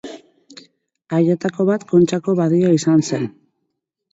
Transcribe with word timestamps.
Haietako 1.17 1.67
bat 1.71 1.85
Kontxako 1.91 2.35
badia 2.41 2.73
izan 2.81 3.07
zen. 3.13 3.29